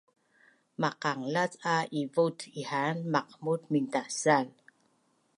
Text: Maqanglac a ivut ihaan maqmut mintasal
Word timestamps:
Maqanglac 0.81 1.53
a 1.75 1.75
ivut 2.01 2.39
ihaan 2.59 2.97
maqmut 3.13 3.61
mintasal 3.71 4.47